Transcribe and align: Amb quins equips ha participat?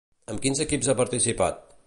Amb 0.35 0.41
quins 0.45 0.63
equips 0.65 0.91
ha 0.93 0.97
participat? 1.03 1.63